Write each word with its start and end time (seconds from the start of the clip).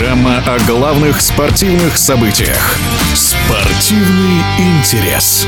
о 0.00 0.58
главных 0.66 1.20
спортивных 1.20 1.98
событиях. 1.98 2.76
Спортивный 3.14 4.42
интерес. 4.56 5.44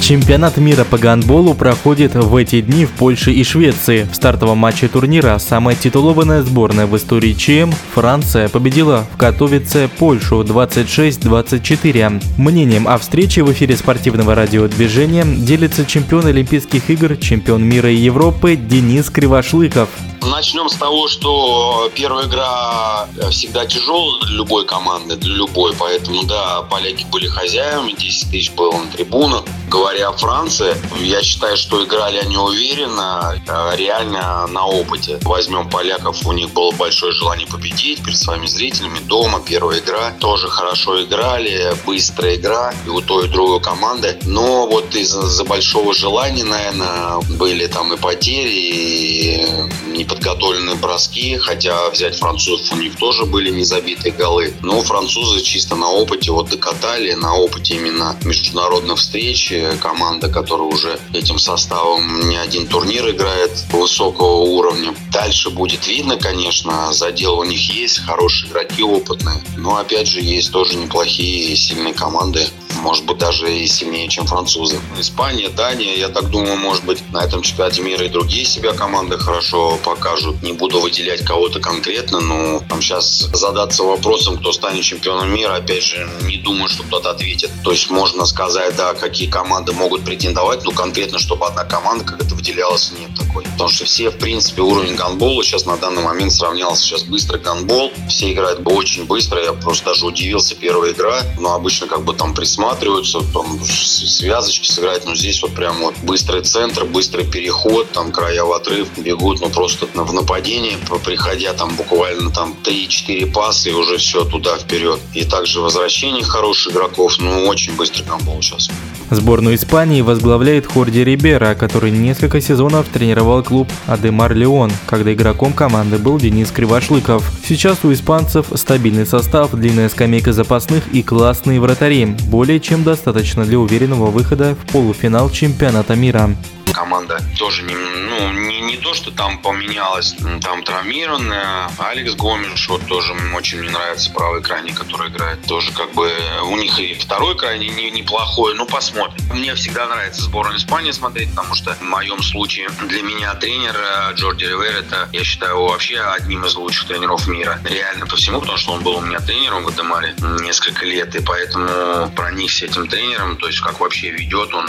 Чемпионат 0.00 0.58
мира 0.58 0.84
по 0.84 0.98
гандболу 0.98 1.54
проходит 1.54 2.14
в 2.14 2.36
эти 2.36 2.60
дни 2.60 2.84
в 2.84 2.90
Польше 2.90 3.32
и 3.32 3.42
Швеции. 3.42 4.06
В 4.10 4.14
стартовом 4.14 4.58
матче 4.58 4.88
турнира 4.88 5.38
самая 5.38 5.74
титулованная 5.76 6.42
сборная 6.42 6.86
в 6.86 6.94
истории 6.94 7.32
ЧМ 7.32 7.72
Франция 7.94 8.48
победила 8.48 9.06
в 9.14 9.16
Катовице 9.16 9.88
Польшу 9.98 10.42
26-24. 10.42 12.22
Мнением 12.36 12.86
о 12.86 12.98
встрече 12.98 13.42
в 13.42 13.52
эфире 13.52 13.76
спортивного 13.76 14.34
радиодвижения 14.34 15.24
делится 15.24 15.86
чемпион 15.86 16.26
Олимпийских 16.26 16.90
игр, 16.90 17.16
чемпион 17.16 17.64
мира 17.64 17.90
и 17.90 17.96
Европы 17.96 18.56
Денис 18.56 19.08
Кривошлыков. 19.08 19.88
Начнем 20.26 20.68
с 20.68 20.74
того, 20.74 21.06
что 21.08 21.90
первая 21.94 22.26
игра 22.26 23.08
всегда 23.30 23.64
тяжелая 23.64 24.20
для 24.22 24.36
любой 24.36 24.66
команды, 24.66 25.16
для 25.16 25.34
любой. 25.34 25.72
Поэтому, 25.78 26.24
да, 26.24 26.62
поляки 26.62 27.04
были 27.04 27.28
хозяевами, 27.28 27.92
10 27.92 28.30
тысяч 28.30 28.50
было 28.50 28.72
на 28.72 28.90
трибунах. 28.90 29.44
Говоря 29.68 30.08
о 30.08 30.12
Франции, 30.12 30.76
я 31.00 31.22
считаю, 31.22 31.56
что 31.56 31.84
играли 31.84 32.18
они 32.18 32.36
уверенно, 32.36 33.40
а 33.48 33.74
реально 33.76 34.46
на 34.48 34.66
опыте. 34.66 35.18
Возьмем 35.22 35.68
поляков, 35.68 36.26
у 36.26 36.32
них 36.32 36.50
было 36.50 36.72
большое 36.72 37.12
желание 37.12 37.46
победить 37.46 38.02
перед 38.02 38.18
своими 38.18 38.46
зрителями 38.46 38.98
дома. 39.00 39.40
Первая 39.40 39.78
игра 39.78 40.12
тоже 40.20 40.48
хорошо 40.48 41.02
играли, 41.02 41.74
быстрая 41.84 42.36
игра 42.36 42.74
и 42.84 42.88
у 42.88 43.00
той 43.00 43.26
и 43.26 43.28
другой 43.28 43.60
команды. 43.60 44.18
Но 44.24 44.66
вот 44.66 44.94
из-за 44.94 45.44
большого 45.44 45.94
желания, 45.94 46.44
наверное, 46.44 47.20
были 47.38 47.66
там 47.66 47.92
и 47.92 47.96
потери, 47.96 48.50
и 48.50 49.46
не 49.88 50.04
подготовленные 50.16 50.76
броски, 50.76 51.36
хотя 51.36 51.90
взять 51.90 52.16
французов 52.16 52.72
у 52.72 52.76
них 52.76 52.96
тоже 52.96 53.26
были 53.26 53.50
незабитые 53.50 54.12
голы. 54.12 54.54
Но 54.62 54.80
французы 54.82 55.42
чисто 55.42 55.76
на 55.76 55.90
опыте 55.90 56.32
вот 56.32 56.48
докатали, 56.48 57.12
на 57.12 57.36
опыте 57.36 57.74
именно 57.74 58.16
международных 58.24 58.98
встреч. 58.98 59.52
Команда, 59.80 60.28
которая 60.28 60.68
уже 60.68 60.98
этим 61.12 61.38
составом 61.38 62.28
не 62.28 62.36
один 62.36 62.66
турнир 62.66 63.08
играет 63.10 63.64
высокого 63.70 64.42
уровня. 64.42 64.94
Дальше 65.12 65.50
будет 65.50 65.86
видно, 65.86 66.16
конечно, 66.16 66.92
задел 66.92 67.38
у 67.38 67.44
них 67.44 67.72
есть, 67.72 68.00
хорошие 68.00 68.50
игроки 68.50 68.82
опытные. 68.82 69.42
Но 69.56 69.76
опять 69.76 70.08
же 70.08 70.20
есть 70.20 70.50
тоже 70.52 70.76
неплохие 70.76 71.52
и 71.52 71.56
сильные 71.56 71.94
команды 71.94 72.46
может 72.86 73.04
быть, 73.04 73.18
даже 73.18 73.52
и 73.52 73.66
сильнее, 73.66 74.06
чем 74.06 74.26
французы. 74.26 74.78
Испания, 74.96 75.48
Дания, 75.48 75.96
я 75.96 76.08
так 76.08 76.30
думаю, 76.30 76.56
может 76.56 76.84
быть, 76.84 77.02
на 77.10 77.18
этом 77.24 77.42
чемпионате 77.42 77.82
мира 77.82 78.04
и 78.04 78.08
другие 78.08 78.44
себя 78.44 78.74
команды 78.74 79.18
хорошо 79.18 79.76
покажут. 79.84 80.40
Не 80.40 80.52
буду 80.52 80.78
выделять 80.78 81.24
кого-то 81.24 81.58
конкретно, 81.58 82.20
но 82.20 82.62
там 82.68 82.80
сейчас 82.80 83.28
задаться 83.32 83.82
вопросом, 83.82 84.38
кто 84.38 84.52
станет 84.52 84.84
чемпионом 84.84 85.34
мира, 85.34 85.56
опять 85.56 85.82
же, 85.82 86.08
не 86.22 86.36
думаю, 86.36 86.68
что 86.68 86.84
кто-то 86.84 87.10
ответит. 87.10 87.50
То 87.64 87.72
есть 87.72 87.90
можно 87.90 88.24
сказать, 88.24 88.76
да, 88.76 88.94
какие 88.94 89.28
команды 89.28 89.72
могут 89.72 90.04
претендовать, 90.04 90.64
но 90.64 90.70
конкретно, 90.70 91.18
чтобы 91.18 91.46
одна 91.46 91.64
команда 91.64 92.04
как 92.04 92.22
это 92.22 92.36
выделялась, 92.36 92.92
нет 93.00 93.10
такой. 93.18 93.42
Потому 93.42 93.68
что 93.68 93.84
все, 93.84 94.10
в 94.10 94.18
принципе, 94.18 94.62
уровень 94.62 94.94
гандбола 94.94 95.42
сейчас 95.42 95.66
на 95.66 95.76
данный 95.76 96.04
момент 96.04 96.32
сравнялся 96.32 96.84
сейчас 96.84 97.02
быстрый 97.02 97.40
гандбол. 97.40 97.90
Все 98.08 98.32
играют 98.32 98.60
очень 98.64 99.06
быстро. 99.06 99.42
Я 99.42 99.54
просто 99.54 99.86
даже 99.86 100.06
удивился 100.06 100.54
первая 100.54 100.92
игра. 100.92 101.22
Но 101.40 101.54
обычно 101.54 101.88
как 101.88 102.04
бы 102.04 102.14
там 102.14 102.32
присматривают 102.32 102.75
присматриваются, 102.76 103.20
там 103.32 103.58
связочки 103.64 104.68
сыграть, 104.68 105.04
но 105.06 105.14
здесь 105.14 105.42
вот 105.42 105.54
прям 105.54 105.80
вот 105.80 105.94
быстрый 106.02 106.42
центр, 106.42 106.84
быстрый 106.84 107.24
переход, 107.24 107.90
там 107.92 108.12
края 108.12 108.44
в 108.44 108.52
отрыв 108.52 108.88
бегут, 108.98 109.40
ну 109.40 109.48
просто 109.48 109.86
в 109.86 110.12
нападении, 110.12 110.76
приходя 111.04 111.52
там 111.52 111.74
буквально 111.76 112.30
там 112.30 112.54
3-4 112.64 113.32
паса 113.32 113.70
и 113.70 113.72
уже 113.72 113.98
все 113.98 114.24
туда 114.24 114.58
вперед. 114.58 115.00
И 115.14 115.24
также 115.24 115.60
возвращение 115.60 116.24
хороших 116.24 116.72
игроков, 116.72 117.16
ну 117.18 117.46
очень 117.46 117.74
быстрый 117.76 118.04
гандбол 118.04 118.42
сейчас. 118.42 118.68
Сборную 119.08 119.54
Испании 119.54 120.00
возглавляет 120.00 120.66
Хорди 120.66 121.04
Рибера, 121.04 121.54
который 121.54 121.92
несколько 121.92 122.40
сезонов 122.40 122.86
тренировал 122.92 123.42
клуб 123.44 123.68
Адемар 123.86 124.34
Леон, 124.34 124.72
когда 124.86 125.12
игроком 125.12 125.52
команды 125.52 125.98
был 125.98 126.18
Денис 126.18 126.50
Кривошлыков. 126.50 127.24
Сейчас 127.46 127.78
у 127.84 127.92
испанцев 127.92 128.46
стабильный 128.54 129.06
состав, 129.06 129.52
длинная 129.52 129.88
скамейка 129.88 130.32
запасных 130.32 130.92
и 130.92 131.04
классные 131.04 131.60
вратари, 131.60 132.04
более 132.04 132.58
чем 132.66 132.82
достаточно 132.82 133.44
для 133.44 133.60
уверенного 133.60 134.06
выхода 134.06 134.56
в 134.56 134.72
полуфинал 134.72 135.30
чемпионата 135.30 135.94
мира. 135.94 136.30
Команда 136.72 137.20
тоже 137.38 137.62
не, 137.62 137.76
ну, 137.76 138.32
не, 138.32 138.55
не 138.66 138.76
то, 138.76 138.94
что 138.94 139.10
там 139.10 139.38
поменялась, 139.38 140.14
там 140.42 140.62
травмированная. 140.62 141.70
Алекс 141.78 142.14
Гомеш, 142.14 142.68
вот 142.68 142.86
тоже 142.86 143.14
очень 143.34 143.60
мне 143.60 143.70
нравится 143.70 144.10
правый 144.10 144.42
крайний, 144.42 144.72
который 144.72 145.08
играет. 145.08 145.46
Тоже 145.46 145.72
как 145.72 145.92
бы 145.92 146.10
у 146.44 146.56
них 146.56 146.78
и 146.78 146.94
второй 146.94 147.36
крайний 147.36 147.68
не, 147.68 147.90
неплохой, 147.90 148.54
ну 148.54 148.66
посмотрим. 148.66 149.24
Мне 149.32 149.54
всегда 149.54 149.86
нравится 149.86 150.22
сборную 150.22 150.58
Испании 150.58 150.90
смотреть, 150.90 151.30
потому 151.30 151.54
что 151.54 151.74
в 151.74 151.82
моем 151.82 152.22
случае 152.22 152.68
для 152.88 153.02
меня 153.02 153.34
тренер 153.34 153.76
э, 153.76 154.14
Джорди 154.14 154.44
Ривер 154.44 154.76
это, 154.76 155.08
я 155.12 155.24
считаю, 155.24 155.52
его 155.52 155.68
вообще 155.68 156.00
одним 156.00 156.44
из 156.44 156.54
лучших 156.54 156.88
тренеров 156.88 157.26
мира. 157.28 157.60
Реально 157.64 158.06
по 158.06 158.16
всему, 158.16 158.40
потому 158.40 158.58
что 158.58 158.72
он 158.72 158.82
был 158.82 158.96
у 158.96 159.00
меня 159.00 159.20
тренером 159.20 159.64
в 159.64 159.68
Адемаре 159.68 160.14
несколько 160.40 160.84
лет, 160.84 161.14
и 161.14 161.22
поэтому 161.22 162.10
проникся 162.10 162.66
этим 162.66 162.88
тренером, 162.88 163.36
то 163.36 163.46
есть 163.46 163.60
как 163.60 163.80
вообще 163.80 164.10
ведет 164.10 164.52
он 164.54 164.66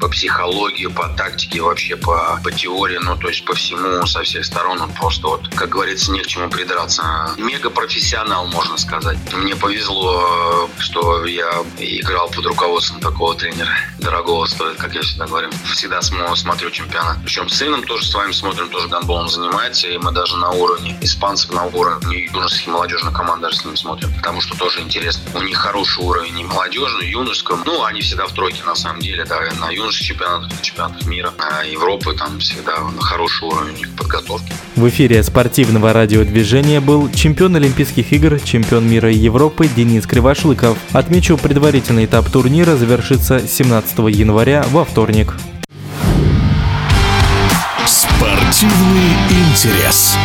по 0.00 0.08
психологии, 0.08 0.86
по 0.86 1.08
тактике 1.08 1.60
вообще 1.60 1.96
по, 1.96 2.40
по 2.42 2.52
теории, 2.52 2.98
ну, 3.02 3.16
то 3.16 3.28
есть 3.28 3.44
по 3.50 3.56
всему, 3.56 4.06
со 4.06 4.22
всех 4.22 4.44
сторон, 4.44 4.80
он 4.80 4.92
просто 4.92 5.26
вот, 5.26 5.48
как 5.48 5.70
говорится, 5.70 6.12
не 6.12 6.20
к 6.20 6.26
чему 6.28 6.48
придраться. 6.48 7.34
Мега 7.36 7.68
профессионал, 7.68 8.46
можно 8.46 8.78
сказать. 8.78 9.18
Мне 9.32 9.56
повезло, 9.56 10.70
что 10.78 11.24
я 11.26 11.50
играл 11.78 12.28
под 12.28 12.46
руководством 12.46 13.00
такого 13.00 13.34
тренера. 13.34 13.76
Дорогого 13.98 14.46
стоит, 14.46 14.76
как 14.76 14.94
я 14.94 15.02
всегда 15.02 15.26
говорю. 15.26 15.50
Всегда 15.72 16.00
смотрю 16.00 16.70
чемпионат. 16.70 17.18
Причем 17.24 17.48
с 17.48 17.56
сыном 17.56 17.82
тоже 17.82 18.06
с 18.06 18.14
вами 18.14 18.30
смотрим, 18.30 18.68
тоже 18.68 18.86
гандболом 18.86 19.28
занимается, 19.28 19.88
и 19.88 19.98
мы 19.98 20.12
даже 20.12 20.36
на 20.36 20.50
уровне 20.50 20.96
испанцев, 21.00 21.50
на 21.50 21.64
уровне 21.64 22.26
юношеских 22.32 22.68
и 22.68 22.70
молодежных 22.70 23.12
команд 23.12 23.42
даже 23.42 23.56
с 23.56 23.64
ним 23.64 23.76
смотрим, 23.76 24.14
потому 24.14 24.40
что 24.40 24.56
тоже 24.56 24.80
интересно. 24.80 25.24
У 25.34 25.42
них 25.42 25.58
хороший 25.58 26.04
уровень 26.04 26.38
и 26.38 26.44
молодежный, 26.44 27.06
и 27.06 27.10
юношеского. 27.10 27.58
Ну, 27.66 27.82
они 27.82 28.00
всегда 28.00 28.26
в 28.26 28.32
тройке, 28.32 28.62
на 28.62 28.76
самом 28.76 29.00
деле, 29.00 29.24
да, 29.24 29.40
на 29.58 29.70
юношеских 29.70 30.06
чемпионатах, 30.06 30.52
на 30.52 30.62
чемпионатах 30.62 31.06
мира 31.06 31.34
а 31.38 31.64
Европы 31.64 32.14
там 32.14 32.38
всегда 32.38 32.78
на 32.78 33.02
хороший 33.30 33.42
уровень 33.42 33.80
их 33.80 33.96
подготовки. 33.96 34.52
В 34.76 34.88
эфире 34.88 35.22
спортивного 35.22 35.92
радиодвижения 35.92 36.80
был 36.80 37.10
чемпион 37.10 37.56
Олимпийских 37.56 38.12
игр, 38.12 38.40
чемпион 38.40 38.88
мира 38.88 39.10
и 39.10 39.16
Европы 39.16 39.68
Денис 39.68 40.06
Кривошлыков. 40.06 40.78
Отмечу, 40.92 41.36
предварительный 41.36 42.06
этап 42.06 42.28
турнира 42.30 42.76
завершится 42.76 43.46
17 43.46 43.98
января 44.10 44.64
во 44.70 44.84
вторник. 44.84 45.34
Спортивный 47.86 49.10
интерес. 49.30 50.16